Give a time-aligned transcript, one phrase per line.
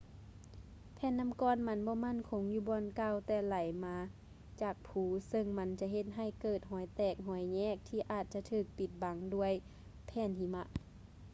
[0.95, 3.97] ແຜ່ນນໍ້າກ້ອນມັນບໍ່ໝັ້ນຄົງຢູ່ບ່ອນເກົ່າ ແຕ່ໄຫຼລົງມາ
[4.61, 9.51] ຈາກພູ ເຊິ່ງມັນຈະເຮັດໃຫ້ເກີດຮອຍແຕກ ຮອຍແຍກທີ່ອາດຈະຖືກປິດບັງດ້ວຍ
[10.07, 10.63] ແຜ່ນຫິມະ